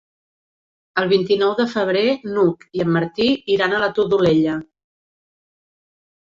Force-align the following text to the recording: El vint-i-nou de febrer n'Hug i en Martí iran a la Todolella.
El 1.01 1.09
vint-i-nou 1.09 1.51
de 1.59 1.65
febrer 1.73 2.03
n'Hug 2.37 2.65
i 2.79 2.83
en 2.87 2.89
Martí 2.95 3.29
iran 3.57 3.77
a 3.77 3.83
la 3.85 3.91
Todolella. 4.01 4.57